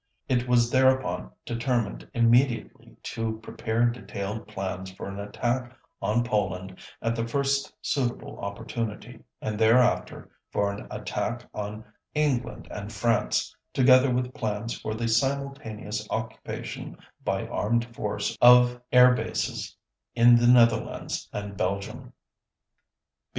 It 0.27 0.47
was 0.47 0.71
thereupon 0.71 1.29
determined 1.45 2.09
immediately 2.15 2.97
to 3.03 3.37
prepare 3.37 3.85
detailed 3.85 4.47
plans 4.47 4.91
for 4.91 5.07
an 5.07 5.19
attack 5.19 5.77
on 6.01 6.23
Poland 6.23 6.79
at 7.03 7.15
the 7.15 7.27
first 7.27 7.71
suitable 7.83 8.39
opportunity 8.39 9.21
and 9.43 9.59
thereafter 9.59 10.31
for 10.51 10.71
an 10.71 10.87
attack 10.89 11.45
on 11.53 11.85
England 12.15 12.67
and 12.71 12.91
France, 12.91 13.55
together 13.73 14.11
with 14.11 14.33
plans 14.33 14.73
for 14.79 14.95
the 14.95 15.07
simultaneous 15.07 16.07
occupation 16.09 16.97
by 17.23 17.45
armed 17.47 17.85
force 17.95 18.35
of 18.41 18.81
air 18.91 19.13
bases 19.13 19.75
in 20.15 20.35
the 20.35 20.47
Netherlands 20.47 21.29
and 21.31 21.55
Belgium. 21.55 22.11